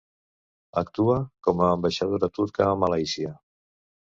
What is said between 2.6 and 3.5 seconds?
a Malàisia.